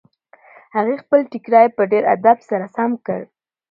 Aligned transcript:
هغې 0.75 0.95
خپل 1.03 1.19
ټیکری 1.31 1.65
په 1.77 1.83
ډېر 1.91 2.03
ادب 2.15 2.37
سره 2.49 2.65
سم 2.75 2.91
کړ. 3.05 3.21